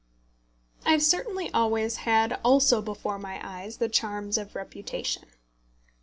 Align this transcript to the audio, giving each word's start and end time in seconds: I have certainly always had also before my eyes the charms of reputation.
I 0.83 0.93
have 0.93 1.03
certainly 1.03 1.53
always 1.53 1.97
had 1.97 2.39
also 2.43 2.81
before 2.81 3.19
my 3.19 3.39
eyes 3.47 3.77
the 3.77 3.87
charms 3.87 4.39
of 4.39 4.55
reputation. 4.55 5.25